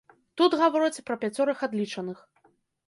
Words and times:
Тут 0.39 0.55
гавораць 0.61 1.03
пра 1.11 1.15
пяцёрых 1.25 1.57
адлічаных. 1.69 2.27